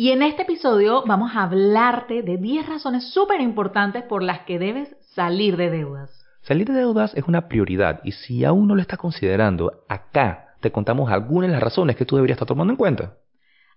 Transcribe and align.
Y 0.00 0.12
en 0.12 0.22
este 0.22 0.42
episodio 0.42 1.02
vamos 1.06 1.34
a 1.34 1.42
hablarte 1.42 2.22
de 2.22 2.36
10 2.36 2.68
razones 2.68 3.12
súper 3.12 3.40
importantes 3.40 4.04
por 4.04 4.22
las 4.22 4.42
que 4.42 4.60
debes 4.60 4.94
salir 5.12 5.56
de 5.56 5.70
deudas. 5.70 6.24
Salir 6.42 6.68
de 6.68 6.74
deudas 6.74 7.12
es 7.16 7.24
una 7.24 7.48
prioridad 7.48 7.98
y 8.04 8.12
si 8.12 8.44
aún 8.44 8.68
no 8.68 8.76
lo 8.76 8.80
estás 8.80 9.00
considerando, 9.00 9.82
acá 9.88 10.54
te 10.60 10.70
contamos 10.70 11.10
algunas 11.10 11.48
de 11.48 11.54
las 11.54 11.62
razones 11.64 11.96
que 11.96 12.04
tú 12.04 12.14
deberías 12.14 12.36
estar 12.36 12.46
tomando 12.46 12.72
en 12.72 12.76
cuenta. 12.76 13.14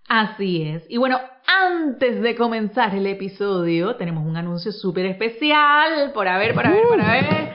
Así 0.08 0.62
es. 0.62 0.86
Y 0.90 0.98
bueno, 0.98 1.18
antes 1.48 2.22
de 2.22 2.36
comenzar 2.36 2.94
el 2.94 3.08
episodio, 3.08 3.96
tenemos 3.96 4.24
un 4.24 4.38
anuncio 4.38 4.72
súper 4.72 5.08
especial. 5.08 6.12
Por 6.14 6.28
a 6.28 6.38
ver, 6.38 6.54
por 6.54 6.68
a 6.68 6.70
ver, 6.70 6.88
por 6.88 7.02
a 7.02 7.14
ver. 7.14 7.54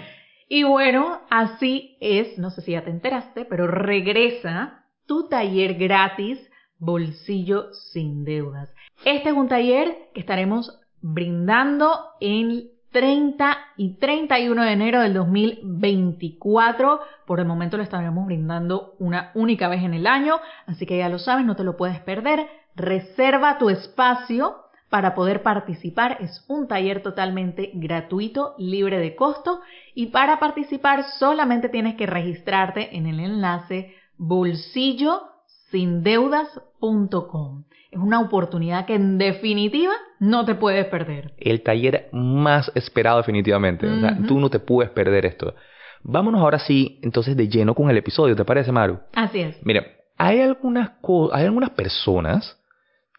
Y 0.48 0.64
bueno, 0.64 1.20
así 1.30 1.96
es, 2.00 2.36
no 2.36 2.50
sé 2.50 2.62
si 2.62 2.72
ya 2.72 2.82
te 2.82 2.90
enteraste, 2.90 3.44
pero 3.44 3.68
regresa 3.68 4.86
tu 5.06 5.28
taller 5.28 5.74
gratis 5.74 6.40
Bolsillo 6.78 7.72
sin 7.72 8.24
deudas. 8.24 8.72
Este 9.04 9.30
es 9.30 9.34
un 9.34 9.48
taller 9.48 10.10
que 10.14 10.20
estaremos 10.20 10.80
brindando 11.00 11.98
en 12.20 12.70
30 12.92 13.58
y 13.76 13.98
31 13.98 14.62
de 14.62 14.72
enero 14.72 15.00
del 15.00 15.14
2024. 15.14 17.00
Por 17.26 17.40
el 17.40 17.46
momento 17.46 17.76
lo 17.76 17.82
estaremos 17.82 18.26
brindando 18.26 18.94
una 18.98 19.32
única 19.34 19.68
vez 19.68 19.82
en 19.82 19.94
el 19.94 20.06
año, 20.06 20.40
así 20.66 20.86
que 20.86 20.98
ya 20.98 21.08
lo 21.08 21.18
sabes, 21.18 21.44
no 21.44 21.56
te 21.56 21.64
lo 21.64 21.76
puedes 21.76 22.00
perder. 22.00 22.46
Reserva 22.74 23.58
tu 23.58 23.68
espacio 23.68 24.56
para 24.88 25.14
poder 25.14 25.42
participar. 25.42 26.18
Es 26.20 26.44
un 26.48 26.68
taller 26.68 27.02
totalmente 27.02 27.70
gratuito, 27.74 28.54
libre 28.58 28.98
de 28.98 29.14
costo 29.14 29.60
y 29.94 30.06
para 30.06 30.38
participar 30.38 31.04
solamente 31.18 31.68
tienes 31.68 31.96
que 31.96 32.06
registrarte 32.06 32.96
en 32.96 33.06
el 33.06 33.20
enlace 33.20 33.94
bolsillo 34.16 35.35
sindeudas.com. 35.70 37.64
Es 37.90 37.98
una 37.98 38.20
oportunidad 38.20 38.86
que 38.86 38.94
en 38.94 39.18
definitiva 39.18 39.92
no 40.18 40.44
te 40.44 40.54
puedes 40.54 40.86
perder. 40.86 41.32
El 41.38 41.62
taller 41.62 42.08
más 42.12 42.70
esperado 42.74 43.18
definitivamente. 43.18 43.88
o 43.88 44.00
sea, 44.00 44.18
tú 44.26 44.38
no 44.38 44.50
te 44.50 44.58
puedes 44.58 44.90
perder 44.90 45.26
esto. 45.26 45.54
Vámonos 46.02 46.40
ahora 46.40 46.58
sí, 46.58 47.00
entonces 47.02 47.36
de 47.36 47.48
lleno 47.48 47.74
con 47.74 47.90
el 47.90 47.96
episodio, 47.96 48.36
¿te 48.36 48.44
parece, 48.44 48.70
Maru? 48.70 49.00
Así 49.14 49.40
es. 49.40 49.56
Mira, 49.64 49.84
hay 50.16 50.40
algunas, 50.40 50.92
hay 51.32 51.44
algunas 51.44 51.70
personas 51.70 52.60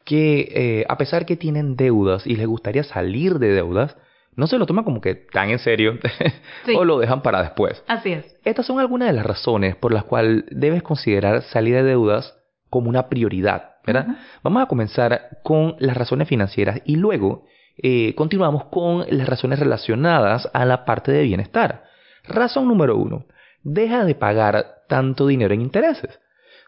que, 0.06 0.48
eh, 0.54 0.86
a 0.88 0.98
pesar 0.98 1.26
que 1.26 1.36
tienen 1.36 1.76
deudas 1.76 2.26
y 2.26 2.36
les 2.36 2.48
gustaría 2.48 2.84
salir 2.84 3.40
de 3.40 3.50
deudas, 3.50 3.98
no 4.38 4.48
se 4.48 4.58
lo 4.58 4.66
toman 4.66 4.86
como 4.86 5.02
que 5.02 5.16
tan 5.16 5.50
en 5.50 5.60
serio 5.60 5.98
Sí. 6.66 6.74
o 6.76 6.86
lo 6.86 7.00
dejan 7.00 7.22
para 7.22 7.42
después. 7.42 7.84
Así 7.88 8.14
es. 8.14 8.38
Estas 8.46 8.66
son 8.66 8.80
algunas 8.80 9.10
de 9.10 9.14
las 9.14 9.26
razones 9.26 9.76
por 9.76 9.92
las 9.92 10.06
cuales 10.06 10.46
debes 10.52 10.84
considerar 10.84 11.42
salir 11.42 11.76
de 11.76 11.84
deudas 11.84 12.38
como 12.70 12.90
una 12.90 13.10
prioridad, 13.10 13.72
¿verdad? 13.86 14.08
Vamos 14.44 14.64
a 14.64 14.68
comenzar 14.68 15.40
con 15.44 15.76
las 15.80 15.98
razones 15.98 16.28
financieras 16.28 16.82
y 16.86 16.98
luego 16.98 17.46
eh, 17.82 18.14
continuamos 18.16 18.66
con 18.66 19.06
las 19.10 19.28
razones 19.28 19.60
relacionadas 19.60 20.50
a 20.54 20.66
la 20.66 20.86
parte 20.86 21.12
de 21.12 21.24
bienestar. 21.24 21.84
Razón 22.24 22.68
número 22.68 22.96
uno, 22.98 23.26
deja 23.64 24.06
de 24.06 24.16
pagar 24.16 24.84
tanto 24.88 25.28
dinero 25.28 25.54
en 25.54 25.62
intereses. 25.62 26.20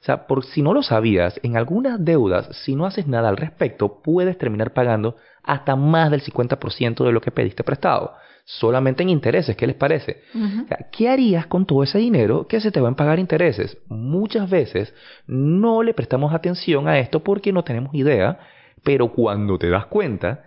O 0.01 0.05
sea, 0.05 0.27
por 0.27 0.45
si 0.45 0.61
no 0.61 0.73
lo 0.73 0.81
sabías, 0.81 1.39
en 1.43 1.57
algunas 1.57 2.03
deudas, 2.03 2.47
si 2.63 2.75
no 2.75 2.85
haces 2.85 3.07
nada 3.07 3.29
al 3.29 3.37
respecto, 3.37 4.01
puedes 4.01 4.37
terminar 4.37 4.71
pagando 4.71 5.17
hasta 5.43 5.75
más 5.75 6.09
del 6.09 6.21
50% 6.21 7.03
de 7.03 7.11
lo 7.11 7.21
que 7.21 7.31
pediste 7.31 7.63
prestado. 7.63 8.13
Solamente 8.45 9.03
en 9.03 9.09
intereses, 9.09 9.55
¿qué 9.55 9.67
les 9.67 9.75
parece? 9.75 10.23
O 10.33 10.67
sea, 10.67 10.87
¿Qué 10.91 11.09
harías 11.09 11.47
con 11.47 11.65
todo 11.65 11.83
ese 11.83 11.99
dinero 11.99 12.47
que 12.47 12.61
se 12.61 12.71
te 12.71 12.79
van 12.79 12.93
a 12.93 12.95
pagar 12.95 13.19
intereses? 13.19 13.77
Muchas 13.89 14.49
veces 14.49 14.93
no 15.27 15.83
le 15.83 15.93
prestamos 15.93 16.33
atención 16.33 16.87
a 16.87 16.97
esto 16.97 17.21
porque 17.21 17.51
no 17.51 17.63
tenemos 17.63 17.93
idea, 17.93 18.39
pero 18.83 19.11
cuando 19.11 19.59
te 19.59 19.69
das 19.69 19.85
cuenta, 19.85 20.45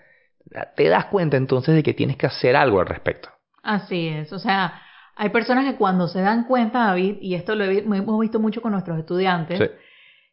te 0.75 0.89
das 0.89 1.07
cuenta 1.07 1.37
entonces 1.37 1.75
de 1.75 1.83
que 1.83 1.95
tienes 1.95 2.17
que 2.17 2.27
hacer 2.27 2.57
algo 2.57 2.81
al 2.81 2.87
respecto. 2.87 3.29
Así 3.63 4.09
es. 4.09 4.33
O 4.33 4.39
sea, 4.39 4.81
hay 5.17 5.29
personas 5.31 5.65
que 5.65 5.77
cuando 5.77 6.09
se 6.09 6.21
dan 6.21 6.45
cuenta, 6.45 6.87
David, 6.87 7.17
y 7.21 7.35
esto 7.35 7.55
lo 7.55 7.65
he- 7.65 7.79
hemos 7.79 8.21
visto 8.21 8.41
mucho 8.41 8.63
con 8.63 8.73
nuestros 8.73 8.99
estudiantes, 8.99 9.59
Sí. 9.59 9.67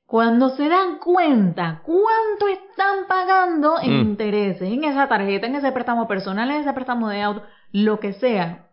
Cuando 0.06 0.50
se 0.50 0.67
dan 0.67 0.97
cuenta 0.97 1.81
cuánto 1.85 2.47
están 2.47 3.06
pagando 3.07 3.75
en 3.79 3.95
Mm. 3.97 4.01
intereses, 4.01 4.63
en 4.63 4.84
esa 4.84 5.07
tarjeta, 5.07 5.45
en 5.45 5.53
ese 5.53 5.72
préstamo 5.72 6.07
personal, 6.07 6.50
en 6.50 6.62
ese 6.62 6.73
préstamo 6.73 7.09
de 7.09 7.22
auto, 7.22 7.44
lo 7.73 8.00
que 8.00 8.13
sea, 8.13 8.69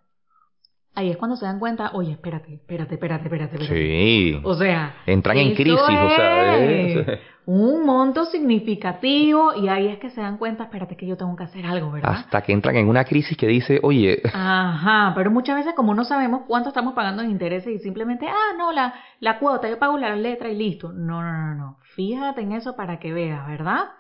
ahí 0.97 1.11
es 1.11 1.17
cuando 1.17 1.37
se 1.37 1.45
dan 1.47 1.59
cuenta, 1.61 1.91
oye, 1.95 2.11
espérate, 2.13 2.55
espérate, 2.55 2.95
espérate, 2.95 3.25
espérate. 3.25 3.55
espérate. 3.57 3.75
Sí. 3.75 4.41
O 4.43 4.55
sea, 4.55 4.97
Entran 5.07 5.37
en 5.39 5.55
crisis, 5.55 5.79
o 5.81 6.11
sea, 6.11 6.59
es- 6.59 7.21
un 7.49 7.87
monto 7.87 8.25
significativo 8.25 9.55
y 9.55 9.69
ahí 9.69 9.87
es 9.87 9.99
que 9.99 10.11
se 10.11 10.21
dan 10.21 10.37
cuenta, 10.37 10.65
espérate 10.65 10.97
que 10.97 11.07
yo 11.07 11.17
tengo 11.17 11.37
que 11.37 11.45
hacer 11.45 11.65
algo, 11.65 11.93
¿verdad? 11.93 12.11
hasta 12.13 12.43
que 12.43 12.53
entran 12.53 12.75
en 12.77 12.89
una 12.89 13.05
crisis 13.05 13.37
que 13.37 13.47
dice, 13.47 13.79
oye, 13.85 14.21
Ajá, 14.35 15.13
pero 15.15 15.31
muchas 15.31 15.55
veces 15.57 15.73
como 15.75 15.95
no 15.95 16.05
sabemos 16.05 16.43
cuánto 16.49 16.71
estamos 16.71 16.95
pagando 16.95 17.23
en 17.23 17.31
intereses 17.31 17.73
y 17.73 17.79
simplemente, 17.79 18.27
ah, 18.29 18.55
no, 18.59 18.73
la, 18.73 18.95
la 19.21 19.39
cuota, 19.39 19.69
yo 19.71 19.79
pago 19.79 19.97
la 19.97 20.17
letra 20.17 20.49
y 20.49 20.57
listo. 20.57 20.93
No, 20.93 21.23
no, 21.23 21.33
no, 21.33 21.55
no. 21.55 21.79
Fíjate 21.95 22.41
en 22.41 22.51
eso 22.53 22.75
para 22.75 22.99
que 22.99 23.13
veas, 23.13 23.47
¿verdad? 23.47 23.91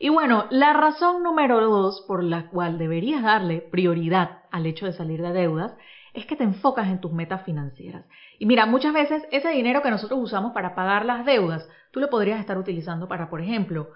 Y 0.00 0.08
bueno, 0.10 0.46
la 0.50 0.72
razón 0.72 1.22
número 1.22 1.60
dos 1.60 2.04
por 2.08 2.22
la 2.24 2.48
cual 2.48 2.78
deberías 2.78 3.22
darle 3.22 3.60
prioridad 3.60 4.40
al 4.50 4.66
hecho 4.66 4.86
de 4.86 4.92
salir 4.92 5.22
de 5.22 5.32
deudas 5.32 5.72
es 6.18 6.26
que 6.26 6.36
te 6.36 6.44
enfocas 6.44 6.88
en 6.88 7.00
tus 7.00 7.12
metas 7.12 7.42
financieras. 7.44 8.04
Y 8.38 8.46
mira, 8.46 8.66
muchas 8.66 8.92
veces 8.92 9.22
ese 9.30 9.50
dinero 9.50 9.82
que 9.82 9.90
nosotros 9.90 10.20
usamos 10.22 10.52
para 10.52 10.74
pagar 10.74 11.04
las 11.04 11.24
deudas, 11.24 11.68
tú 11.90 12.00
lo 12.00 12.10
podrías 12.10 12.40
estar 12.40 12.58
utilizando 12.58 13.08
para, 13.08 13.30
por 13.30 13.40
ejemplo, 13.40 13.90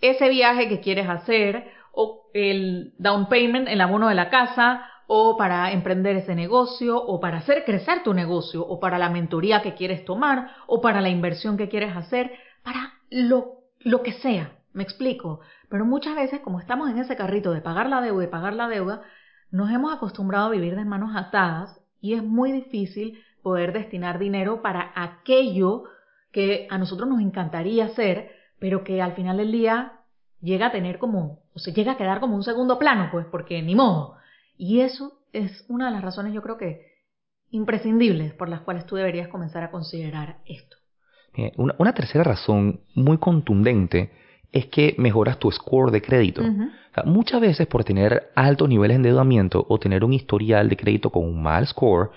ese 0.00 0.28
viaje 0.28 0.68
que 0.68 0.80
quieres 0.80 1.08
hacer 1.08 1.70
o 1.92 2.30
el 2.34 2.94
down 2.98 3.28
payment, 3.28 3.68
el 3.68 3.80
abono 3.80 4.08
de 4.08 4.14
la 4.14 4.30
casa 4.30 4.84
o 5.06 5.36
para 5.36 5.72
emprender 5.72 6.16
ese 6.16 6.34
negocio 6.34 6.96
o 6.96 7.20
para 7.20 7.38
hacer 7.38 7.64
crecer 7.64 8.02
tu 8.02 8.14
negocio 8.14 8.66
o 8.66 8.80
para 8.80 8.98
la 8.98 9.10
mentoría 9.10 9.62
que 9.62 9.74
quieres 9.74 10.04
tomar 10.04 10.50
o 10.66 10.80
para 10.80 11.00
la 11.00 11.10
inversión 11.10 11.56
que 11.56 11.68
quieres 11.68 11.94
hacer, 11.96 12.32
para 12.62 12.94
lo, 13.10 13.62
lo 13.80 14.02
que 14.02 14.12
sea. 14.12 14.52
Me 14.72 14.82
explico. 14.82 15.40
Pero 15.68 15.84
muchas 15.84 16.16
veces 16.16 16.40
como 16.40 16.60
estamos 16.60 16.90
en 16.90 16.98
ese 16.98 17.16
carrito 17.16 17.52
de 17.52 17.60
pagar 17.60 17.88
la 17.88 18.00
deuda 18.00 18.24
y 18.24 18.28
pagar 18.28 18.54
la 18.54 18.68
deuda, 18.68 19.02
nos 19.52 19.70
hemos 19.70 19.94
acostumbrado 19.94 20.46
a 20.46 20.50
vivir 20.50 20.74
de 20.74 20.84
manos 20.84 21.14
atadas 21.14 21.78
y 22.00 22.14
es 22.14 22.22
muy 22.24 22.50
difícil 22.50 23.22
poder 23.42 23.72
destinar 23.72 24.18
dinero 24.18 24.62
para 24.62 24.92
aquello 24.96 25.84
que 26.32 26.66
a 26.70 26.78
nosotros 26.78 27.08
nos 27.08 27.20
encantaría 27.20 27.84
hacer, 27.84 28.32
pero 28.58 28.82
que 28.82 29.02
al 29.02 29.14
final 29.14 29.36
del 29.36 29.52
día 29.52 30.00
llega 30.40 30.68
a 30.68 30.72
tener 30.72 30.98
como, 30.98 31.40
o 31.54 31.58
se 31.58 31.72
llega 31.72 31.92
a 31.92 31.96
quedar 31.96 32.18
como 32.18 32.34
un 32.34 32.42
segundo 32.42 32.78
plano, 32.78 33.10
pues, 33.12 33.26
porque 33.26 33.60
ni 33.62 33.74
modo. 33.74 34.16
Y 34.56 34.80
eso 34.80 35.20
es 35.32 35.64
una 35.68 35.86
de 35.86 35.92
las 35.92 36.02
razones, 36.02 36.32
yo 36.32 36.42
creo 36.42 36.56
que 36.56 36.90
imprescindibles 37.50 38.32
por 38.32 38.48
las 38.48 38.62
cuales 38.62 38.86
tú 38.86 38.96
deberías 38.96 39.28
comenzar 39.28 39.62
a 39.62 39.70
considerar 39.70 40.38
esto. 40.46 40.76
una, 41.56 41.74
una 41.78 41.92
tercera 41.92 42.24
razón 42.24 42.80
muy 42.94 43.18
contundente 43.18 44.10
es 44.52 44.66
que 44.66 44.94
mejoras 44.98 45.38
tu 45.38 45.50
score 45.50 45.90
de 45.90 46.02
crédito. 46.02 46.42
Ujú. 46.42 46.64
O 46.64 46.94
sea, 46.94 47.04
muchas 47.04 47.40
veces 47.40 47.66
por 47.66 47.84
tener 47.84 48.30
altos 48.34 48.68
niveles 48.68 48.96
de 48.96 48.96
endeudamiento 48.96 49.64
o 49.68 49.78
tener 49.78 50.04
un 50.04 50.12
historial 50.12 50.68
de 50.68 50.76
crédito 50.76 51.10
con 51.10 51.24
un 51.24 51.42
mal 51.42 51.66
score, 51.66 52.10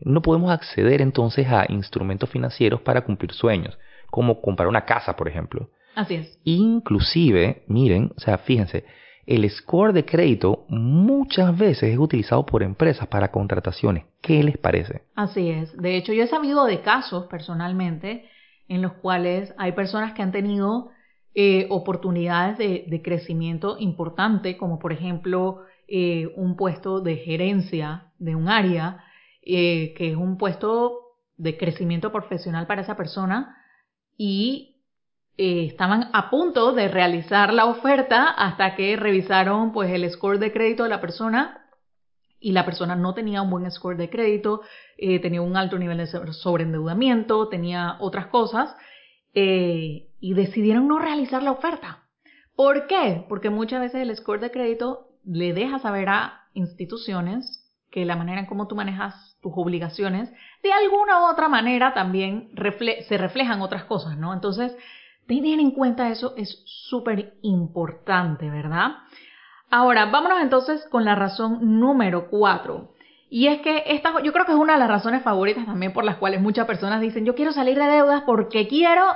no 0.00 0.22
podemos 0.22 0.50
acceder 0.50 1.00
entonces 1.02 1.46
a 1.48 1.66
instrumentos 1.68 2.30
financieros 2.30 2.80
para 2.80 3.02
cumplir 3.02 3.32
sueños, 3.32 3.78
como 4.10 4.40
comprar 4.40 4.68
una 4.68 4.84
casa, 4.84 5.14
por 5.14 5.28
ejemplo. 5.28 5.68
Así 5.94 6.14
es. 6.14 6.40
Inclusive, 6.44 7.64
miren, 7.68 8.12
o 8.16 8.20
sea, 8.20 8.38
fíjense, 8.38 8.84
el 9.26 9.48
score 9.50 9.92
de 9.92 10.04
crédito 10.04 10.64
muchas 10.68 11.56
veces 11.56 11.92
es 11.92 11.98
utilizado 11.98 12.44
por 12.44 12.62
empresas 12.62 13.06
para 13.06 13.30
contrataciones. 13.30 14.04
¿Qué 14.20 14.42
les 14.42 14.56
parece? 14.56 15.02
Así 15.14 15.50
es. 15.50 15.76
De 15.76 15.96
hecho, 15.96 16.12
yo 16.12 16.24
he 16.24 16.28
sabido 16.28 16.64
de 16.64 16.80
casos 16.80 17.26
personalmente 17.26 18.24
en 18.68 18.82
los 18.82 18.94
cuales 18.94 19.54
hay 19.58 19.72
personas 19.72 20.14
que 20.14 20.22
han 20.22 20.32
tenido 20.32 20.90
eh, 21.34 21.66
oportunidades 21.70 22.58
de, 22.58 23.00
crecimiento 23.02 23.76
importante, 23.78 24.58
como 24.58 24.78
por 24.78 24.92
ejemplo 24.92 25.62
eh, 25.88 26.30
un 26.36 26.56
puesto 26.56 27.00
de 27.00 27.16
gerencia 27.16 28.12
de 28.18 28.34
un 28.34 28.50
área, 28.50 29.02
eh, 29.40 29.94
que 29.96 30.10
es 30.10 30.16
un 30.16 30.36
puesto 30.36 30.98
de 31.38 31.56
crecimiento 31.56 32.12
profesional 32.12 32.66
para 32.66 32.82
esa 32.82 32.98
persona, 32.98 33.56
y 34.18 34.76
estaban 35.38 36.10
a 36.12 36.28
punto 36.28 36.74
de 36.74 36.88
realizar 36.88 37.54
la 37.54 37.64
oferta 37.64 38.28
hasta 38.28 38.76
que 38.76 38.94
revisaron 38.96 39.72
pues 39.72 39.90
el 39.90 40.08
score 40.10 40.38
de 40.38 40.52
crédito 40.52 40.82
de 40.82 40.90
la 40.90 41.00
persona 41.00 41.66
y 42.38 42.52
la 42.52 42.66
persona 42.66 42.94
no 42.94 43.14
tenía 43.14 43.40
un 43.40 43.48
buen 43.48 43.68
score 43.70 43.96
de 43.96 44.10
crédito, 44.10 44.60
tenía 44.98 45.40
un 45.40 45.56
alto 45.56 45.78
nivel 45.78 45.96
de 45.96 46.06
sobreendeudamiento, 46.06 47.48
tenía 47.48 47.96
otras 48.00 48.26
cosas 48.26 48.76
eh, 49.34 50.08
y 50.20 50.34
decidieron 50.34 50.88
no 50.88 50.98
realizar 50.98 51.42
la 51.42 51.52
oferta. 51.52 52.04
¿Por 52.54 52.86
qué? 52.86 53.24
Porque 53.28 53.50
muchas 53.50 53.80
veces 53.80 54.02
el 54.02 54.16
score 54.16 54.40
de 54.40 54.50
crédito 54.50 55.08
le 55.24 55.52
deja 55.52 55.78
saber 55.78 56.08
a 56.08 56.48
instituciones 56.54 57.62
que 57.90 58.04
la 58.04 58.16
manera 58.16 58.40
en 58.40 58.46
cómo 58.46 58.66
tú 58.66 58.74
manejas 58.74 59.36
tus 59.42 59.52
obligaciones, 59.54 60.32
de 60.62 60.72
alguna 60.72 61.20
u 61.22 61.30
otra 61.30 61.48
manera 61.48 61.92
también 61.92 62.50
se 63.08 63.18
reflejan 63.18 63.60
otras 63.60 63.84
cosas, 63.84 64.16
¿no? 64.16 64.32
Entonces, 64.32 64.74
tener 65.26 65.60
en 65.60 65.72
cuenta 65.72 66.10
eso 66.10 66.34
es 66.36 66.62
súper 66.64 67.34
importante, 67.42 68.50
¿verdad? 68.50 68.92
Ahora, 69.70 70.06
vámonos 70.06 70.40
entonces 70.40 70.86
con 70.90 71.04
la 71.04 71.14
razón 71.14 71.80
número 71.80 72.28
cuatro. 72.28 72.94
Y 73.34 73.46
es 73.46 73.62
que 73.62 73.84
esta, 73.86 74.22
yo 74.22 74.30
creo 74.30 74.44
que 74.44 74.52
es 74.52 74.58
una 74.58 74.74
de 74.74 74.78
las 74.78 74.90
razones 74.90 75.22
favoritas 75.22 75.64
también 75.64 75.94
por 75.94 76.04
las 76.04 76.16
cuales 76.16 76.42
muchas 76.42 76.66
personas 76.66 77.00
dicen, 77.00 77.24
yo 77.24 77.34
quiero 77.34 77.50
salir 77.52 77.78
de 77.78 77.86
deudas 77.86 78.24
porque 78.26 78.68
quiero 78.68 79.06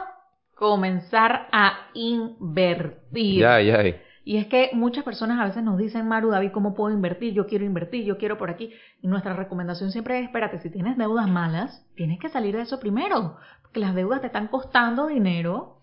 comenzar 0.54 1.48
a 1.52 1.90
invertir. 1.92 3.40
Ya, 3.40 3.60
ya. 3.60 3.84
Y 4.24 4.38
es 4.38 4.46
que 4.46 4.70
muchas 4.72 5.04
personas 5.04 5.38
a 5.38 5.44
veces 5.44 5.62
nos 5.62 5.76
dicen, 5.76 6.08
Maru, 6.08 6.30
David, 6.30 6.50
¿cómo 6.52 6.72
puedo 6.72 6.94
invertir? 6.94 7.34
Yo 7.34 7.46
quiero 7.46 7.66
invertir, 7.66 8.06
yo 8.06 8.16
quiero 8.16 8.38
por 8.38 8.48
aquí. 8.48 8.72
Y 9.02 9.06
nuestra 9.06 9.34
recomendación 9.34 9.92
siempre 9.92 10.18
es, 10.20 10.24
espérate, 10.24 10.60
si 10.60 10.70
tienes 10.70 10.96
deudas 10.96 11.28
malas, 11.28 11.86
tienes 11.94 12.18
que 12.18 12.30
salir 12.30 12.56
de 12.56 12.62
eso 12.62 12.80
primero, 12.80 13.36
porque 13.60 13.80
las 13.80 13.94
deudas 13.94 14.22
te 14.22 14.28
están 14.28 14.48
costando 14.48 15.08
dinero 15.08 15.82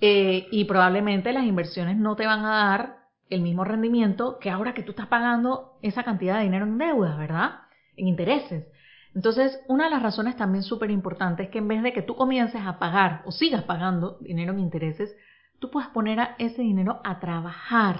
eh, 0.00 0.48
y 0.50 0.64
probablemente 0.64 1.30
las 1.34 1.44
inversiones 1.44 1.98
no 1.98 2.16
te 2.16 2.24
van 2.24 2.42
a 2.46 2.70
dar 2.70 2.96
el 3.28 3.42
mismo 3.42 3.64
rendimiento 3.64 4.38
que 4.38 4.48
ahora 4.48 4.72
que 4.72 4.82
tú 4.82 4.92
estás 4.92 5.08
pagando 5.08 5.76
esa 5.82 6.04
cantidad 6.04 6.38
de 6.38 6.44
dinero 6.44 6.64
en 6.64 6.78
deudas, 6.78 7.18
¿verdad? 7.18 7.65
En 7.96 8.08
intereses. 8.08 8.66
Entonces, 9.14 9.58
una 9.66 9.84
de 9.84 9.90
las 9.90 10.02
razones 10.02 10.36
también 10.36 10.62
súper 10.62 10.90
importantes 10.90 11.46
es 11.46 11.52
que 11.52 11.58
en 11.58 11.68
vez 11.68 11.82
de 11.82 11.94
que 11.94 12.02
tú 12.02 12.16
comiences 12.16 12.60
a 12.64 12.78
pagar 12.78 13.22
o 13.24 13.32
sigas 13.32 13.62
pagando 13.62 14.18
dinero 14.20 14.52
en 14.52 14.60
intereses, 14.60 15.16
tú 15.58 15.70
puedes 15.70 15.88
poner 15.88 16.20
a 16.20 16.34
ese 16.38 16.62
dinero 16.62 17.00
a 17.02 17.18
trabajar, 17.18 17.96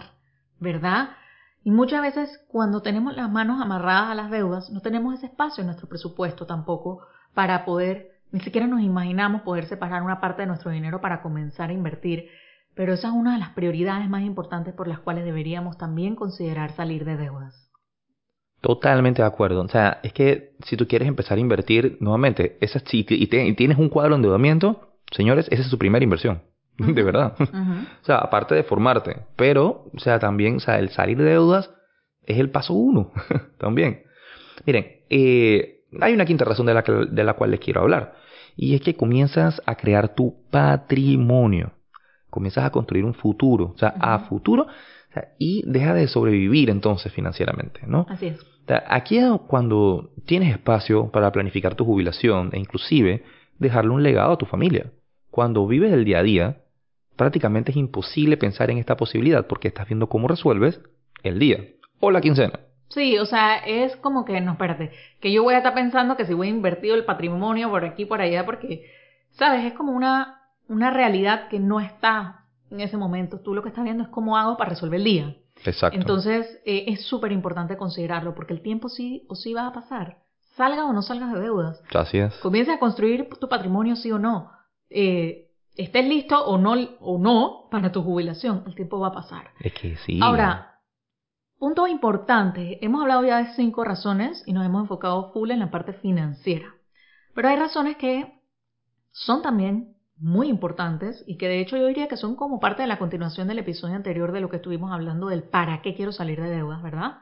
¿verdad? 0.61 1.11
Y 1.65 1.71
muchas 1.71 2.03
veces 2.03 2.45
cuando 2.49 2.83
tenemos 2.83 3.17
las 3.17 3.31
manos 3.31 3.61
amarradas 3.61 4.11
a 4.11 4.15
las 4.15 4.31
deudas, 4.31 4.71
no 4.71 4.83
tenemos 4.83 5.15
ese 5.15 5.27
espacio 5.27 5.63
en 5.63 5.69
nuestro 5.69 5.89
presupuesto 5.89 6.47
tampoco 6.47 7.01
para 7.35 7.65
poder, 7.65 8.21
ni 8.31 8.41
siquiera 8.41 8.67
nos 8.67 8.83
imaginamos 8.83 9.43
poder 9.43 9.67
separar 9.67 10.03
una 10.03 10.21
parte 10.21 10.43
de 10.43 10.49
nuestro 10.49 10.71
dinero 10.71 11.01
para 11.01 11.23
comenzar 11.23 11.71
a 11.71 11.73
invertir. 11.73 12.29
Pero 12.75 12.93
esa 12.93 13.09
es 13.09 13.15
una 13.15 13.33
de 13.33 13.39
las 13.39 13.51
prioridades 13.51 14.09
más 14.09 14.23
importantes 14.23 14.75
por 14.75 14.87
las 14.87 14.99
cuales 14.99 15.25
deberíamos 15.25 15.79
también 15.79 16.15
considerar 16.15 16.77
salir 16.77 17.07
de 17.07 17.17
deudas. 17.17 17.66
Totalmente 18.67 19.23
de 19.23 19.29
acuerdo. 19.29 19.63
O 19.63 19.69
sea, 19.69 20.01
es 20.03 20.13
que 20.13 20.51
si 20.65 20.77
tú 20.77 20.89
quieres 20.89 21.07
empezar 21.07 21.39
a 21.39 21.41
invertir, 21.41 21.99
nuevamente, 22.01 22.57
esa, 22.61 22.81
si, 22.81 23.07
y, 23.09 23.27
tienes 23.55 23.79
un 23.79 23.89
cuadro 23.89 24.11
de 24.11 24.17
endeudamiento, 24.17 24.89
señores, 25.13 25.47
esa 25.53 25.63
es 25.63 25.69
su 25.69 25.79
primera 25.79 26.03
inversión. 26.03 26.43
de 26.79 27.03
verdad. 27.05 27.37
o 27.39 28.05
sea, 28.05 28.17
aparte 28.19 28.57
de 28.57 28.65
formarte. 28.65 29.19
Pero, 29.37 29.85
o 29.95 30.01
sea, 30.01 30.19
también, 30.19 30.57
o 30.57 30.61
sea, 30.61 30.81
el 30.81 30.89
salir 30.89 31.17
de 31.17 31.31
deudas 31.31 31.71
es 32.25 32.41
el 32.41 32.51
paso 32.51 32.75
uno. 32.75 33.13
también. 33.59 34.03
Miren, 34.67 35.03
eh, 35.11 35.85
hay 36.01 36.15
una 36.15 36.27
quinta 36.27 36.45
razón 36.45 36.67
de 36.67 36.75
la, 36.75 36.83
de 36.83 37.23
la 37.23 37.35
cual 37.35 37.53
les 37.53 37.61
quiero 37.61 37.83
hablar. 37.83 38.17
Y 38.57 38.75
es 38.75 38.81
que 38.81 38.97
comienzas 38.97 39.63
a 39.65 39.77
crear 39.77 40.17
tu 40.17 40.43
patrimonio. 40.51 41.71
Comienzas 42.31 42.65
a 42.65 42.71
construir 42.71 43.05
un 43.05 43.15
futuro. 43.15 43.75
O 43.77 43.79
sea, 43.79 43.95
a 44.01 44.19
futuro. 44.29 44.67
Y 45.39 45.63
deja 45.67 45.95
de 45.95 46.09
sobrevivir 46.09 46.71
entonces 46.71 47.13
financieramente, 47.13 47.81
¿no? 47.87 48.07
Así 48.09 48.27
es. 48.27 48.41
aquí 48.89 49.19
es 49.19 49.31
cuando 49.47 50.11
tienes 50.27 50.53
espacio 50.53 51.11
para 51.11 51.33
planificar 51.33 51.75
tu 51.75 51.85
jubilación 51.85 52.51
e 52.53 52.59
inclusive 52.59 53.25
dejarle 53.59 53.91
un 53.93 54.03
legado 54.03 54.33
a 54.33 54.39
tu 54.39 54.47
familia. 54.47 54.91
Cuando 55.31 55.67
vives 55.67 55.93
el 55.93 56.05
día 56.05 56.21
a 56.21 56.23
día, 56.23 56.57
prácticamente 57.17 57.71
es 57.71 57.77
imposible 57.77 58.37
pensar 58.37 58.71
en 58.71 58.79
esta 58.79 58.97
posibilidad 58.97 59.47
porque 59.47 59.69
estás 59.69 59.89
viendo 59.89 60.09
cómo 60.09 60.29
resuelves 60.29 60.81
el 61.23 61.39
día 61.39 61.59
o 62.01 62.11
la 62.11 62.21
quincena. 62.21 62.61
Sí, 62.89 63.19
o 63.19 63.27
sea, 63.27 63.57
es 63.59 63.97
como 63.97 64.25
que, 64.25 64.41
no, 64.41 64.53
espérate, 64.53 64.93
que 65.21 65.33
yo 65.33 65.43
voy 65.43 65.55
a 65.55 65.59
estar 65.59 65.75
pensando 65.75 66.17
que 66.17 66.25
si 66.25 66.35
voy 66.35 66.49
a 66.49 66.51
invertir 66.51 66.93
el 66.93 67.05
patrimonio 67.05 67.69
por 67.69 67.85
aquí, 67.85 68.05
por 68.05 68.21
allá, 68.21 68.45
porque, 68.45 68.87
¿sabes? 69.33 69.65
Es 69.65 69.73
como 69.73 69.93
una, 69.93 70.43
una 70.69 70.91
realidad 70.91 71.49
que 71.49 71.59
no 71.59 71.81
está 71.81 72.46
en 72.71 72.81
ese 72.81 72.97
momento. 72.97 73.41
Tú 73.41 73.55
lo 73.55 73.63
que 73.63 73.69
estás 73.69 73.85
viendo 73.85 74.03
es 74.03 74.09
cómo 74.09 74.37
hago 74.37 74.57
para 74.57 74.71
resolver 74.71 74.99
el 74.99 75.05
día. 75.05 75.37
Exacto. 75.65 75.99
Entonces, 75.99 76.61
eh, 76.65 76.85
es 76.89 77.07
súper 77.07 77.33
importante 77.33 77.77
considerarlo, 77.77 78.35
porque 78.35 78.53
el 78.53 78.63
tiempo 78.63 78.89
sí 78.89 79.25
o 79.29 79.35
sí 79.35 79.55
va 79.55 79.67
a 79.67 79.73
pasar. 79.73 80.19
Salga 80.57 80.87
o 80.87 80.93
no 80.93 81.03
salgas 81.03 81.33
de 81.33 81.41
deudas. 81.41 81.83
Así 81.95 82.19
es. 82.19 82.35
Comienza 82.37 82.75
a 82.75 82.79
construir 82.79 83.29
tu 83.41 83.49
patrimonio 83.49 83.97
sí 83.97 84.11
o 84.11 84.19
no. 84.19 84.51
Eh, 84.91 85.51
estés 85.77 86.07
listo 86.07 86.45
o 86.45 86.59
no, 86.59 86.75
o 87.01 87.19
no 87.19 87.69
para 87.71 87.93
tu 87.93 88.03
jubilación, 88.03 88.65
el 88.67 88.75
tiempo 88.75 88.99
va 88.99 89.09
a 89.09 89.13
pasar. 89.13 89.51
Es 89.61 89.75
que 89.75 89.97
sí. 89.97 90.19
Ahora, 90.23 90.81
punto 91.59 91.87
importante, 91.87 92.85
hemos 92.85 93.03
hablado 93.03 93.25
ya 93.25 93.39
de 93.39 93.55
cinco 93.55 93.85
razones 93.85 94.43
y 94.47 94.53
nos 94.53 94.65
hemos 94.65 94.83
enfocado 94.83 95.33
full 95.33 95.51
en 95.51 95.61
la 95.61 95.71
parte 95.71 95.93
financiera. 95.93 96.75
Pero 97.35 97.49
hay 97.49 97.57
razones 97.57 97.97
que 97.97 98.41
son 99.13 99.43
también 99.43 99.96
muy 100.19 100.49
importantes 100.49 101.23
y 101.27 101.37
que 101.37 101.49
de 101.49 101.61
hecho 101.61 101.77
yo 101.77 101.87
diría 101.87 102.09
que 102.09 102.17
son 102.17 102.37
como 102.37 102.59
parte 102.59 102.83
de 102.83 102.89
la 102.89 102.99
continuación 102.99 103.49
del 103.49 103.59
episodio 103.59 103.95
anterior 103.95 104.33
de 104.33 104.41
lo 104.41 104.49
que 104.49 104.57
estuvimos 104.57 104.93
hablando 104.93 105.29
del 105.29 105.43
para 105.43 105.83
qué 105.83 105.95
quiero 105.95 106.13
salir 106.13 106.41
de 106.41 106.51
deudas, 106.51 106.83
¿verdad? 106.83 107.19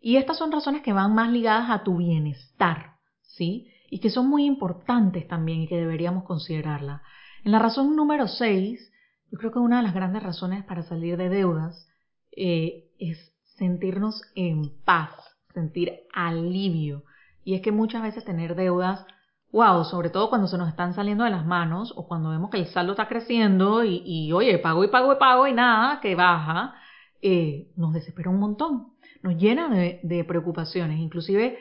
Y 0.00 0.16
estas 0.16 0.38
son 0.38 0.52
razones 0.52 0.82
que 0.82 0.92
van 0.92 1.14
más 1.14 1.30
ligadas 1.30 1.70
a 1.70 1.82
tu 1.82 1.96
bienestar, 1.96 2.94
¿sí? 3.22 3.68
Y 3.90 3.98
que 3.98 4.10
son 4.10 4.28
muy 4.28 4.44
importantes 4.44 5.26
también 5.26 5.62
y 5.62 5.68
que 5.68 5.76
deberíamos 5.76 6.24
considerarla. 6.24 7.02
En 7.44 7.52
la 7.52 7.58
razón 7.58 7.96
número 7.96 8.28
6, 8.28 8.92
yo 9.30 9.38
creo 9.38 9.52
que 9.52 9.58
una 9.58 9.78
de 9.78 9.82
las 9.82 9.94
grandes 9.94 10.22
razones 10.22 10.64
para 10.64 10.82
salir 10.82 11.16
de 11.16 11.28
deudas 11.28 11.88
eh, 12.32 12.90
es 12.98 13.32
sentirnos 13.56 14.22
en 14.34 14.70
paz, 14.84 15.10
sentir 15.52 16.00
alivio. 16.12 17.04
Y 17.44 17.54
es 17.54 17.62
que 17.62 17.72
muchas 17.72 18.02
veces 18.02 18.24
tener 18.24 18.54
deudas, 18.54 19.04
wow, 19.52 19.84
sobre 19.84 20.10
todo 20.10 20.28
cuando 20.28 20.46
se 20.46 20.58
nos 20.58 20.68
están 20.68 20.94
saliendo 20.94 21.24
de 21.24 21.30
las 21.30 21.44
manos 21.44 21.92
o 21.96 22.06
cuando 22.06 22.30
vemos 22.30 22.50
que 22.50 22.58
el 22.58 22.66
saldo 22.66 22.92
está 22.92 23.08
creciendo 23.08 23.84
y, 23.84 24.32
oye, 24.32 24.58
pago 24.58 24.84
y 24.84 24.88
pago 24.88 25.12
y 25.12 25.16
pago 25.16 25.46
y 25.46 25.52
nada, 25.52 26.00
que 26.00 26.14
baja, 26.14 26.74
eh, 27.20 27.68
nos 27.76 27.92
desespera 27.92 28.30
un 28.30 28.38
montón, 28.38 28.92
nos 29.22 29.36
llena 29.36 29.68
de, 29.68 30.00
de 30.02 30.24
preocupaciones. 30.24 31.00
Inclusive 31.00 31.58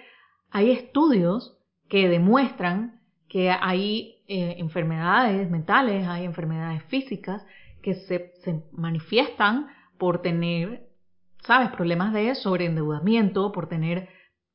hay 0.52 0.72
estudios 0.72 1.58
que 1.88 2.08
demuestran 2.08 3.00
que 3.30 3.52
hay 3.52 4.24
eh, 4.28 4.56
enfermedades 4.58 5.50
mentales, 5.50 6.08
hay 6.08 6.26
enfermedades 6.26 6.84
físicas 6.86 7.46
que 7.82 7.94
se, 7.96 8.34
manifiestan 8.72 9.68
por 9.98 10.22
tener, 10.22 10.88
¿sabes?, 11.46 11.70
problemas 11.70 12.12
de 12.14 12.36
sobreendeudamiento, 12.36 13.52
por 13.52 13.70
tener 13.70 14.10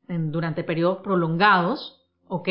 durante 0.07 0.64
periodos 0.64 0.99
prolongados, 0.99 2.05
¿ok? 2.29 2.49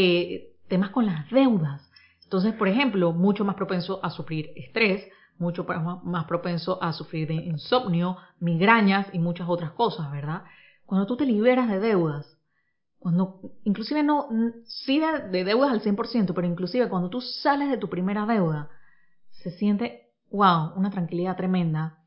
Eh, 0.00 0.54
temas 0.68 0.90
con 0.90 1.06
las 1.06 1.28
deudas. 1.28 1.90
Entonces, 2.22 2.54
por 2.54 2.68
ejemplo, 2.68 3.12
mucho 3.12 3.44
más 3.44 3.56
propenso 3.56 3.98
a 4.04 4.10
sufrir 4.10 4.52
estrés, 4.54 5.08
mucho 5.38 5.66
más 6.04 6.24
propenso 6.26 6.80
a 6.80 6.92
sufrir 6.92 7.26
de 7.26 7.34
insomnio, 7.34 8.16
migrañas 8.38 9.08
y 9.12 9.18
muchas 9.18 9.48
otras 9.48 9.72
cosas, 9.72 10.08
¿verdad? 10.12 10.44
Cuando 10.86 11.04
tú 11.04 11.16
te 11.16 11.26
liberas 11.26 11.68
de 11.68 11.80
deudas, 11.80 12.38
cuando, 13.00 13.40
inclusive 13.64 14.04
no, 14.04 14.28
sí 14.66 15.00
de, 15.00 15.42
deudas 15.42 15.72
al 15.72 15.82
100%, 15.82 16.32
pero 16.32 16.46
inclusive 16.46 16.88
cuando 16.88 17.08
tú 17.10 17.20
sales 17.20 17.68
de 17.68 17.78
tu 17.78 17.88
primera 17.88 18.24
deuda, 18.24 18.70
se 19.32 19.50
siente, 19.50 20.12
wow, 20.30 20.74
una 20.76 20.90
tranquilidad 20.90 21.36
tremenda. 21.36 21.98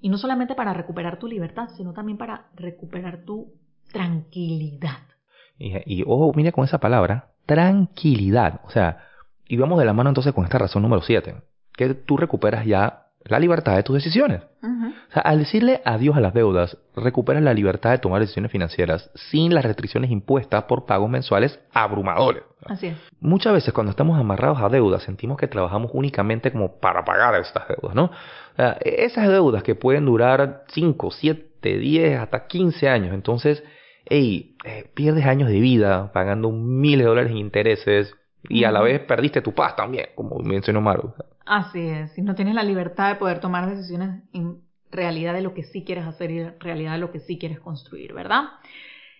Y 0.00 0.08
no 0.08 0.16
solamente 0.16 0.54
para 0.54 0.72
recuperar 0.72 1.18
tu 1.18 1.26
libertad, 1.26 1.68
sino 1.76 1.92
también 1.92 2.16
para 2.16 2.48
recuperar 2.54 3.26
tu 3.26 3.52
tranquilidad. 3.92 5.17
Y, 5.58 5.74
y 5.84 6.04
ojo, 6.06 6.32
mira 6.34 6.52
con 6.52 6.64
esa 6.64 6.78
palabra, 6.78 7.28
tranquilidad. 7.46 8.60
O 8.64 8.70
sea, 8.70 9.04
y 9.46 9.56
vamos 9.56 9.78
de 9.78 9.84
la 9.84 9.92
mano 9.92 10.10
entonces 10.10 10.32
con 10.32 10.44
esta 10.44 10.58
razón 10.58 10.82
número 10.82 11.02
7, 11.02 11.36
que 11.74 11.94
tú 11.94 12.16
recuperas 12.16 12.66
ya 12.66 13.08
la 13.24 13.38
libertad 13.38 13.76
de 13.76 13.82
tus 13.82 13.94
decisiones. 13.94 14.42
O 14.62 15.12
sea, 15.12 15.22
al 15.22 15.38
decirle 15.38 15.80
adiós 15.84 16.16
a 16.16 16.20
las 16.20 16.34
deudas, 16.34 16.76
recuperas 16.96 17.42
la 17.42 17.54
libertad 17.54 17.90
de 17.90 17.98
tomar 17.98 18.20
decisiones 18.20 18.50
financieras 18.50 19.10
sin 19.14 19.54
las 19.54 19.64
restricciones 19.64 20.10
impuestas 20.10 20.64
por 20.64 20.86
pagos 20.86 21.08
mensuales 21.08 21.58
abrumadores. 21.72 22.42
Así 22.66 22.88
es. 22.88 22.96
Muchas 23.20 23.52
veces 23.52 23.72
cuando 23.72 23.90
estamos 23.90 24.18
amarrados 24.18 24.60
a 24.60 24.68
deudas 24.68 25.02
sentimos 25.02 25.38
que 25.38 25.46
trabajamos 25.46 25.90
únicamente 25.94 26.50
como 26.50 26.78
para 26.78 27.04
pagar 27.04 27.34
estas 27.40 27.68
deudas, 27.68 27.94
¿no? 27.94 28.04
O 28.04 28.56
sea, 28.56 28.78
esas 28.80 29.28
deudas 29.28 29.62
que 29.62 29.74
pueden 29.74 30.06
durar 30.06 30.64
5, 30.68 31.10
7, 31.10 31.78
10, 31.78 32.20
hasta 32.20 32.46
15 32.46 32.88
años. 32.88 33.14
Entonces, 33.14 33.62
hey, 34.08 34.56
eh, 34.64 34.90
pierdes 34.94 35.26
años 35.26 35.48
de 35.48 35.60
vida 35.60 36.12
pagando 36.12 36.50
miles 36.50 37.00
de 37.00 37.08
dólares 37.08 37.30
en 37.30 37.38
intereses 37.38 38.14
y 38.48 38.64
a 38.64 38.70
la 38.70 38.80
vez 38.80 39.00
perdiste 39.00 39.42
tu 39.42 39.52
paz 39.52 39.76
también, 39.76 40.06
como 40.14 40.38
mencionó 40.38 40.80
Maru. 40.80 41.12
Así 41.44 41.80
es, 41.80 42.12
si 42.12 42.22
no 42.22 42.34
tienes 42.34 42.54
la 42.54 42.62
libertad 42.62 43.08
de 43.08 43.16
poder 43.16 43.40
tomar 43.40 43.68
decisiones 43.68 44.22
en 44.32 44.62
realidad 44.90 45.34
de 45.34 45.42
lo 45.42 45.54
que 45.54 45.64
sí 45.64 45.84
quieres 45.84 46.06
hacer 46.06 46.30
y 46.30 46.40
en 46.40 46.60
realidad 46.60 46.92
de 46.92 46.98
lo 46.98 47.10
que 47.10 47.20
sí 47.20 47.38
quieres 47.38 47.60
construir, 47.60 48.12
¿verdad? 48.14 48.44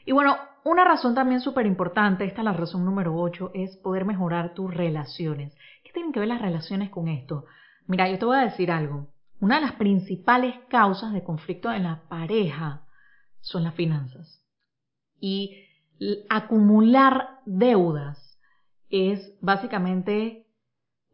Y 0.05 0.13
bueno, 0.13 0.37
una 0.65 0.85
razón 0.85 1.15
también 1.15 1.41
súper 1.41 1.67
importante, 1.67 2.25
esta 2.25 2.41
es 2.41 2.45
la 2.45 2.53
razón 2.53 2.85
número 2.85 3.15
8, 3.15 3.53
es 3.55 3.77
poder 3.77 4.05
mejorar 4.05 4.55
tus 4.55 4.73
relaciones. 4.73 5.55
¿Qué 5.85 5.93
tienen 5.93 6.13
que 6.13 6.21
ver 6.21 6.29
las 6.29 6.41
relaciones 6.41 6.91
con 6.91 7.09
esto? 7.09 7.45
Mira, 7.87 8.09
yo 8.09 8.19
te 8.19 8.25
voy 8.25 8.37
a 8.37 8.45
decir 8.45 8.71
algo. 8.71 9.09
Una 9.41 9.57
de 9.57 9.63
las 9.63 9.73
principales 9.73 10.55
causas 10.69 11.13
de 11.13 11.23
conflicto 11.23 11.73
en 11.73 11.85
la 11.85 12.03
pareja 12.09 12.83
son 13.41 13.65
las 13.65 13.75
finanzas. 13.75 14.43
Y 15.21 15.65
acumular 16.29 17.41
deudas 17.45 18.39
es 18.91 19.35
básicamente, 19.41 20.47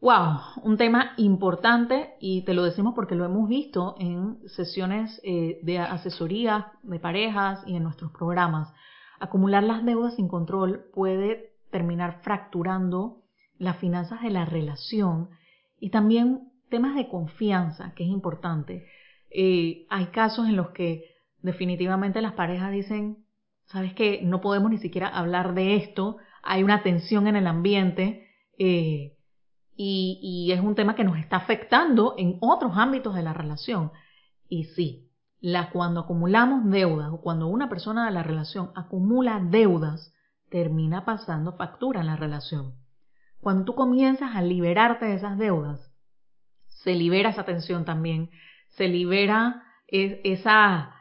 wow, 0.00 0.38
un 0.62 0.76
tema 0.76 1.12
importante 1.16 2.14
y 2.20 2.42
te 2.42 2.54
lo 2.54 2.62
decimos 2.62 2.94
porque 2.94 3.14
lo 3.14 3.25
hemos 3.25 3.49
visto 3.49 3.96
en 3.99 4.38
sesiones 4.49 5.20
eh, 5.25 5.58
de 5.62 5.78
asesoría 5.78 6.73
de 6.82 6.99
parejas 6.99 7.62
y 7.66 7.76
en 7.76 7.82
nuestros 7.82 8.12
programas. 8.12 8.73
Acumular 9.18 9.62
las 9.62 9.84
deudas 9.84 10.14
sin 10.16 10.28
control 10.28 10.84
puede 10.92 11.54
terminar 11.70 12.20
fracturando 12.23 13.23
las 13.58 13.78
finanzas 13.78 14.23
de 14.23 14.30
la 14.30 14.44
relación 14.44 15.30
y 15.80 15.90
también 15.90 16.50
temas 16.68 16.94
de 16.94 17.08
confianza, 17.08 17.94
que 17.94 18.04
es 18.04 18.11
importante. 18.11 18.87
Eh, 19.30 19.87
hay 19.90 20.06
casos 20.06 20.46
en 20.49 20.56
los 20.56 20.70
que 20.70 21.04
definitivamente 21.42 22.23
las 22.23 22.32
parejas 22.34 22.73
dicen, 22.73 23.24
sabes 23.66 23.94
que 23.94 24.21
no 24.23 24.40
podemos 24.40 24.71
ni 24.71 24.78
siquiera 24.78 25.09
hablar 25.09 25.54
de 25.54 25.76
esto, 25.76 26.18
hay 26.42 26.62
una 26.62 26.83
tensión 26.83 27.26
en 27.26 27.37
el 27.37 27.47
ambiente 27.47 28.28
eh, 28.59 29.16
y, 29.76 30.21
y 30.23 30.52
es 30.52 30.61
un 30.61 30.75
tema 30.75 30.94
que 30.94 31.04
nos 31.04 31.18
está 31.18 31.37
afectando 31.37 32.14
en 32.18 32.38
otros 32.40 32.73
ámbitos 32.76 33.14
de 33.14 33.23
la 33.23 33.33
relación. 33.33 33.92
Y 34.49 34.64
sí, 34.64 35.11
la, 35.40 35.71
cuando 35.71 36.00
acumulamos 36.00 36.71
deudas 36.71 37.11
o 37.12 37.21
cuando 37.21 37.49
una 37.49 37.68
persona 37.68 38.06
de 38.06 38.12
la 38.12 38.23
relación 38.23 38.71
acumula 38.75 39.40
deudas, 39.40 40.14
termina 40.49 41.04
pasando 41.04 41.56
factura 41.56 42.00
en 42.00 42.06
la 42.06 42.16
relación. 42.16 42.75
Cuando 43.40 43.64
tú 43.64 43.75
comienzas 43.75 44.35
a 44.35 44.40
liberarte 44.40 45.04
de 45.04 45.16
esas 45.16 45.37
deudas, 45.37 45.92
se 46.68 46.94
libera 46.94 47.30
esa 47.30 47.44
tensión 47.44 47.85
también, 47.85 48.30
se 48.68 48.88
libera 48.88 49.64
esa, 49.88 50.93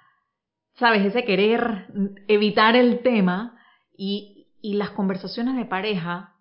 sabes, 0.75 1.05
ese 1.05 1.25
querer 1.25 1.87
evitar 2.27 2.75
el 2.75 2.99
tema 3.01 3.57
y, 3.95 4.47
y 4.61 4.75
las 4.75 4.91
conversaciones 4.91 5.55
de 5.55 5.65
pareja 5.65 6.33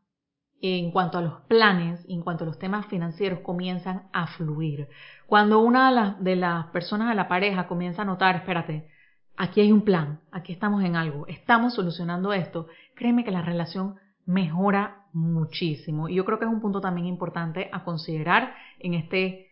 en 0.63 0.93
cuanto 0.93 1.19
a 1.19 1.23
los 1.23 1.41
planes, 1.49 2.05
en 2.09 2.23
cuanto 2.23 2.45
a 2.45 2.47
los 2.47 2.59
temas 2.59 2.87
financieros, 2.87 3.41
comienzan 3.41 4.05
a 4.13 4.29
fluir. 4.29 4.89
Cuando 5.27 5.61
una 5.61 5.89
de 5.89 5.95
las, 5.95 6.25
de 6.25 6.37
las 6.37 6.67
personas 6.67 7.09
de 7.09 7.17
la 7.17 7.29
pareja 7.29 7.67
comienza 7.67 8.03
a 8.03 8.05
notar, 8.05 8.37
espérate, 8.37 8.89
aquí 9.37 9.61
hay 9.61 9.73
un 9.73 9.83
plan, 9.83 10.21
aquí 10.31 10.53
estamos 10.53 10.85
en 10.85 10.95
algo, 10.95 11.27
estamos 11.27 11.75
solucionando 11.75 12.33
esto, 12.33 12.69
créeme 12.95 13.25
que 13.25 13.33
la 13.33 13.43
relación 13.43 13.97
mejora 14.25 15.07
muchísimo. 15.13 16.09
Y 16.09 16.15
yo 16.15 16.25
creo 16.25 16.39
que 16.39 16.45
es 16.45 16.51
un 16.51 16.61
punto 16.61 16.81
también 16.81 17.09
importante 17.09 17.69
a 17.73 17.83
considerar 17.83 18.55
en 18.79 18.95
este, 18.95 19.49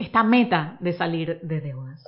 esta 0.00 0.24
meta 0.24 0.78
de 0.80 0.94
salir 0.94 1.40
de 1.42 1.60
deudas. 1.60 2.02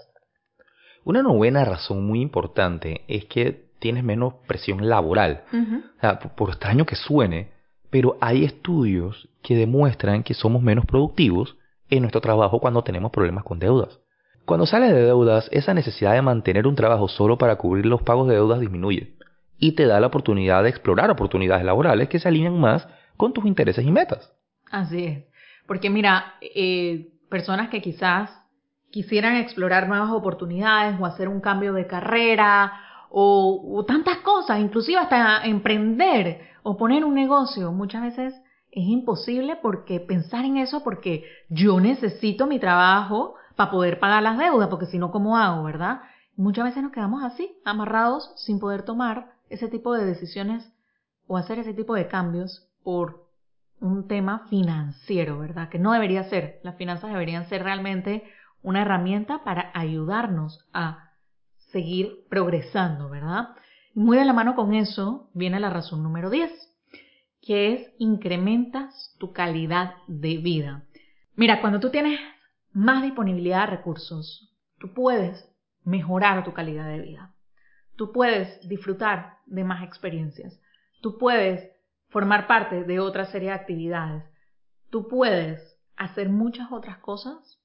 Una 1.05 1.23
novena 1.23 1.65
razón 1.65 2.07
muy 2.07 2.21
importante 2.21 3.03
es 3.09 3.27
que 3.27 3.65
tienes 3.79 4.05
menos 4.05 4.35
presión 4.47 4.89
laboral. 4.89 5.45
o 5.53 6.01
sea, 6.01 6.19
por 6.19 6.51
extraño 6.51 6.87
que 6.87 6.97
suene, 6.97 7.51
pero 7.91 8.17
hay 8.21 8.45
estudios 8.45 9.29
que 9.43 9.55
demuestran 9.55 10.23
que 10.23 10.35
somos 10.35 10.63
menos 10.63 10.87
productivos 10.87 11.57
en 11.91 12.01
nuestro 12.01 12.21
trabajo 12.21 12.59
cuando 12.61 12.83
tenemos 12.83 13.13
problemas 13.13 13.45
con 13.45 13.59
deudas. 13.59 14.01
Cuando 14.47 14.67
sales 14.67 14.93
de 14.93 15.03
deudas, 15.03 15.49
esa 15.53 15.75
necesidad 15.75 16.13
de 16.13 16.23
mantener 16.23 16.67
un 16.67 16.75
trabajo 16.75 17.09
solo 17.09 17.39
para 17.39 17.57
cubrir 17.57 17.87
los 17.87 18.03
pagos 18.03 18.29
de 18.29 18.35
deudas 18.35 18.61
disminuye 18.61 19.15
y 19.59 19.73
te 19.73 19.87
da 19.87 20.01
la 20.01 20.09
oportunidad 20.09 20.63
de 20.63 20.71
explorar 20.71 21.11
oportunidades 21.11 21.65
laborales 21.65 22.09
que 22.09 22.19
se 22.19 22.29
alinean 22.29 22.59
más 22.59 22.87
con 23.17 23.33
tus 23.33 23.47
intereses 23.47 23.85
y 23.85 23.91
metas. 23.91 24.33
Así 24.71 25.05
es. 25.05 25.25
Porque 25.67 25.89
mira, 25.89 26.35
eh, 26.41 27.13
personas 27.31 27.71
que 27.71 27.81
quizás 27.81 28.31
quisieran 28.95 29.35
explorar 29.35 29.89
nuevas 29.89 30.13
oportunidades 30.13 31.01
o 31.01 31.05
hacer 31.05 31.27
un 31.27 31.41
cambio 31.41 31.73
de 31.73 31.89
carrera 31.89 32.75
o, 33.11 33.85
tantas 33.89 34.19
cosas, 34.19 34.61
inclusive 34.61 34.99
hasta 34.99 35.45
emprender 35.47 36.43
o 36.63 36.77
poner 36.77 37.05
un 37.05 37.13
negocio, 37.13 37.73
muchas 37.73 38.03
veces 38.03 38.35
es 38.71 38.85
imposible 38.87 39.57
porque 39.57 39.99
pensar 39.99 40.45
en 40.45 40.59
eso 40.59 40.85
porque 40.85 41.25
yo 41.49 41.81
necesito 41.81 42.47
mi 42.47 42.61
trabajo 42.61 43.35
para 43.57 43.73
poder 43.73 43.99
pagar 43.99 44.23
las 44.23 44.39
deudas, 44.39 44.69
porque 44.69 44.87
si 44.87 44.99
no, 44.99 45.11
¿cómo 45.11 45.37
hago, 45.37 45.65
verdad? 45.65 46.03
Muchas 46.37 46.67
veces 46.67 46.85
nos 46.85 46.93
quedamos 46.93 47.25
así, 47.25 47.53
amarrados, 47.65 48.33
sin 48.37 48.61
poder 48.61 48.83
tomar 48.83 49.33
ese 49.49 49.67
tipo 49.67 49.93
de 49.93 50.05
decisiones 50.05 50.73
o 51.27 51.37
hacer 51.37 51.59
ese 51.59 51.75
tipo 51.75 51.95
de 51.95 52.07
cambios 52.07 52.69
por 52.85 53.27
un 53.81 54.07
tema 54.07 54.47
financiero, 54.49 55.41
¿verdad? 55.41 55.69
Que 55.69 55.81
no 55.81 55.93
debería 55.93 56.23
ser. 56.29 56.61
Las 56.63 56.77
finanzas 56.77 57.11
deberían 57.11 57.49
ser 57.49 57.65
realmente 57.65 58.23
una 58.65 58.83
herramienta 58.83 59.45
para 59.45 59.71
ayudarnos 59.75 60.67
a 60.73 61.13
seguir 61.71 62.25
progresando, 62.31 63.11
¿verdad? 63.11 63.51
Muy 63.95 64.17
de 64.17 64.25
la 64.25 64.33
mano 64.33 64.57
con 64.57 64.75
eso 64.75 65.31
viene 65.35 65.61
la 65.61 65.71
razón 65.71 66.03
número 66.03 66.31
10, 66.31 66.51
que 67.43 67.75
es 67.75 67.93
incrementas 67.99 69.15
tu 69.21 69.33
calidad 69.33 69.97
de 70.09 70.39
vida. 70.39 70.85
Mira, 71.37 71.61
cuando 71.61 71.79
tú 71.79 71.91
tienes 71.91 72.19
más 72.73 73.03
disponibilidad 73.03 73.61
de 73.61 73.77
recursos, 73.77 74.51
tú 74.79 74.95
puedes 74.95 75.47
mejorar 75.85 76.43
tu 76.43 76.55
calidad 76.55 76.89
de 76.89 77.01
vida. 77.01 77.35
Tú 77.97 78.13
puedes 78.13 78.67
disfrutar 78.67 79.41
de 79.45 79.63
más 79.63 79.85
experiencias. 79.85 80.59
Tú 81.03 81.19
puedes 81.19 81.71
formar 82.09 82.47
parte 82.47 82.85
de 82.85 82.99
otra 82.99 83.27
serie 83.27 83.51
de 83.51 83.57
actividades. 83.57 84.25
Tú 84.89 85.07
puedes 85.07 85.61
hacer 85.97 86.31
muchas 86.31 86.73
otras 86.73 86.99
cosas 86.99 87.61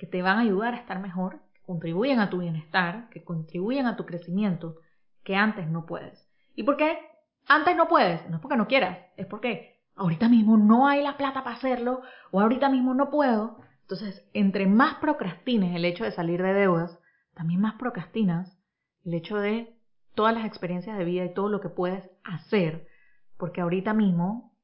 que 0.00 0.06
te 0.06 0.22
van 0.22 0.38
a 0.38 0.40
ayudar 0.40 0.72
a 0.72 0.78
estar 0.78 0.98
mejor, 0.98 1.40
que 1.52 1.60
contribuyen 1.60 2.20
a 2.20 2.30
tu 2.30 2.38
bienestar, 2.38 3.10
que 3.10 3.22
contribuyen 3.22 3.84
a 3.84 3.96
tu 3.96 4.06
crecimiento, 4.06 4.76
que 5.24 5.36
antes 5.36 5.68
no 5.68 5.84
puedes. 5.84 6.26
¿Y 6.56 6.62
por 6.62 6.78
qué 6.78 6.98
antes 7.46 7.76
no 7.76 7.86
puedes? 7.86 8.26
No 8.30 8.36
es 8.36 8.40
porque 8.40 8.56
no 8.56 8.66
quieras, 8.66 8.96
es 9.18 9.26
porque 9.26 9.78
ahorita 9.96 10.30
mismo 10.30 10.56
no 10.56 10.88
hay 10.88 11.02
la 11.02 11.18
plata 11.18 11.44
para 11.44 11.56
hacerlo 11.56 12.00
o 12.30 12.40
ahorita 12.40 12.70
mismo 12.70 12.94
no 12.94 13.10
puedo. 13.10 13.58
Entonces, 13.82 14.26
entre 14.32 14.66
más 14.66 14.94
procrastines 14.94 15.76
el 15.76 15.84
hecho 15.84 16.04
de 16.04 16.12
salir 16.12 16.42
de 16.42 16.54
deudas, 16.54 16.98
también 17.34 17.60
más 17.60 17.74
procrastinas 17.74 18.58
el 19.04 19.12
hecho 19.12 19.36
de 19.36 19.76
todas 20.14 20.32
las 20.32 20.46
experiencias 20.46 20.96
de 20.96 21.04
vida 21.04 21.26
y 21.26 21.34
todo 21.34 21.50
lo 21.50 21.60
que 21.60 21.68
puedes 21.68 22.08
hacer, 22.24 22.88
porque 23.36 23.60
ahorita 23.60 23.92
mismo 23.92 24.56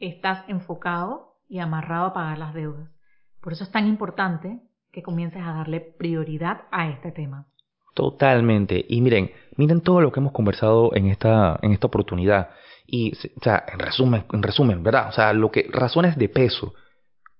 estás 0.00 0.48
enfocado 0.48 1.36
y 1.46 1.58
amarrado 1.58 2.06
a 2.06 2.12
pagar 2.14 2.38
las 2.38 2.54
deudas. 2.54 2.88
Por 3.42 3.52
eso 3.52 3.64
es 3.64 3.70
tan 3.70 3.86
importante 3.86 4.62
que 4.92 5.02
comiences 5.02 5.42
a 5.42 5.52
darle 5.52 5.80
prioridad 5.80 6.62
a 6.70 6.88
este 6.88 7.12
tema. 7.12 7.46
Totalmente. 7.94 8.84
Y 8.88 9.00
miren, 9.00 9.30
miren 9.56 9.80
todo 9.80 10.00
lo 10.00 10.12
que 10.12 10.20
hemos 10.20 10.32
conversado 10.32 10.94
en 10.94 11.08
esta, 11.08 11.58
en 11.62 11.72
esta 11.72 11.88
oportunidad. 11.88 12.50
Y, 12.86 13.12
o 13.12 13.42
sea, 13.42 13.64
en 13.72 13.78
resumen, 13.78 14.24
en 14.32 14.42
resumen, 14.42 14.82
¿verdad? 14.82 15.08
O 15.08 15.12
sea, 15.12 15.32
lo 15.32 15.50
que, 15.50 15.68
razones 15.72 16.16
de 16.16 16.28
peso 16.28 16.74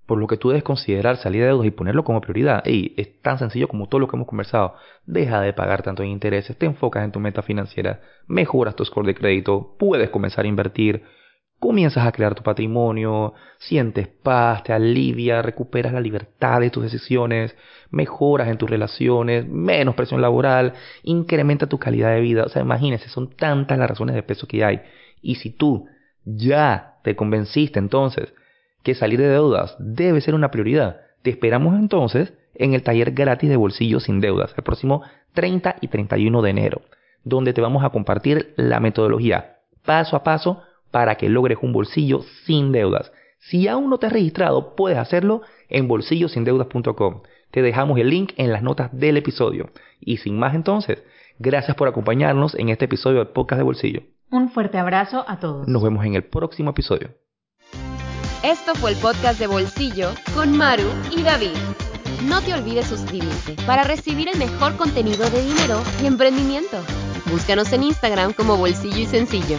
por 0.09 0.19
lo 0.19 0.26
que 0.26 0.38
tú 0.38 0.49
debes 0.49 0.64
considerar 0.64 1.19
salir 1.19 1.43
de 1.43 1.49
deudas 1.49 1.67
y 1.67 1.71
ponerlo 1.71 2.02
como 2.02 2.23
prioridad. 2.23 2.64
Y 2.64 2.95
es 2.97 3.21
tan 3.21 3.38
sencillo 3.38 3.69
como 3.69 3.88
todo 3.88 4.00
lo 4.00 4.09
que 4.09 4.17
hemos 4.17 4.26
conversado. 4.26 4.75
Deja 5.05 5.43
de 5.43 5.52
pagar 5.52 5.83
tanto 5.83 6.02
en 6.02 6.09
intereses, 6.09 6.57
te 6.57 6.64
enfocas 6.64 7.05
en 7.05 7.12
tu 7.12 7.21
meta 7.21 7.43
financiera, 7.43 8.00
mejoras 8.26 8.75
tu 8.75 8.87
score 8.87 9.07
de 9.07 9.14
crédito, 9.14 9.76
puedes 9.78 10.09
comenzar 10.09 10.47
a 10.47 10.49
invertir, 10.49 11.05
comienzas 11.58 12.06
a 12.06 12.12
crear 12.12 12.34
tu 12.34 12.42
patrimonio, 12.42 13.34
sientes 13.58 14.08
paz, 14.08 14.62
te 14.62 14.72
alivia, 14.72 15.42
recuperas 15.42 15.92
la 15.92 16.00
libertad 16.00 16.60
de 16.60 16.70
tus 16.70 16.84
decisiones, 16.84 17.56
mejoras 17.90 18.48
en 18.48 18.58
tus 18.58 18.70
relaciones, 18.70 19.46
menos 19.48 19.94
presión 19.94 20.22
laboral, 20.22 20.74
incrementa 21.02 21.66
tu 21.66 21.78
calidad 21.78 22.14
de 22.14 22.20
vida. 22.20 22.44
O 22.44 22.48
sea, 22.48 22.62
imagínense, 22.62 23.08
son 23.08 23.30
tantas 23.30 23.78
las 23.78 23.88
razones 23.88 24.14
de 24.14 24.22
peso 24.22 24.46
que 24.46 24.64
hay. 24.64 24.80
Y 25.20 25.36
si 25.36 25.50
tú 25.50 25.86
ya 26.24 26.98
te 27.02 27.16
convenciste 27.16 27.78
entonces 27.78 28.32
que 28.82 28.94
salir 28.94 29.18
de 29.18 29.28
deudas 29.28 29.76
debe 29.78 30.20
ser 30.20 30.34
una 30.34 30.50
prioridad. 30.50 31.00
Te 31.22 31.30
esperamos 31.30 31.74
entonces 31.74 32.32
en 32.54 32.74
el 32.74 32.82
taller 32.82 33.12
gratis 33.12 33.48
de 33.48 33.56
bolsillo 33.56 34.00
sin 34.00 34.20
deudas 34.20 34.54
el 34.56 34.62
próximo 34.62 35.02
30 35.34 35.76
y 35.80 35.88
31 35.88 36.42
de 36.42 36.50
enero, 36.50 36.82
donde 37.24 37.52
te 37.52 37.60
vamos 37.60 37.84
a 37.84 37.90
compartir 37.90 38.54
la 38.56 38.80
metodología 38.80 39.58
paso 39.88 40.16
a 40.16 40.22
paso 40.22 40.62
para 40.90 41.16
que 41.16 41.28
logres 41.28 41.59
un 41.62 41.73
bolsillo 41.73 42.23
sin 42.45 42.73
deudas. 42.73 43.12
Si 43.38 43.68
aún 43.68 43.88
no 43.90 43.99
te 43.99 44.07
has 44.07 44.12
registrado, 44.12 44.75
puedes 44.75 44.99
hacerlo 44.99 45.42
en 45.68 45.88
bolsillosindeudas.com. 45.88 47.23
Te 47.50 47.62
dejamos 47.62 47.99
el 47.99 48.11
link 48.11 48.33
en 48.37 48.52
las 48.52 48.62
notas 48.62 48.90
del 48.92 49.16
episodio. 49.16 49.71
Y 50.00 50.18
sin 50.18 50.38
más 50.38 50.54
entonces, 50.54 51.02
gracias 51.38 51.76
por 51.76 51.88
acompañarnos 51.88 52.54
en 52.54 52.68
este 52.68 52.87
episodio 52.87 53.18
del 53.18 53.28
podcast 53.28 53.59
de 53.59 53.64
bolsillo. 53.64 54.02
Un 54.30 54.50
fuerte 54.50 54.78
abrazo 54.78 55.25
a 55.26 55.38
todos. 55.38 55.66
Nos 55.66 55.83
vemos 55.83 56.04
en 56.04 56.14
el 56.14 56.25
próximo 56.25 56.71
episodio. 56.71 57.11
Esto 58.42 58.75
fue 58.75 58.92
el 58.92 58.97
podcast 58.99 59.40
de 59.40 59.47
Bolsillo 59.47 60.11
con 60.35 60.57
Maru 60.57 60.88
y 61.11 61.23
David. 61.23 61.57
No 62.28 62.40
te 62.40 62.52
olvides 62.52 62.87
suscribirte 62.87 63.57
para 63.66 63.85
recibir 63.85 64.28
el 64.28 64.38
mejor 64.38 64.76
contenido 64.76 65.28
de 65.30 65.42
dinero 65.42 65.83
y 66.02 66.07
emprendimiento. 66.07 66.76
Búscanos 67.30 67.73
en 67.73 67.85
Instagram 67.85 68.33
como 68.33 68.57
Bolsillo 68.57 68.99
y 68.99 69.07
Sencillo. 69.07 69.59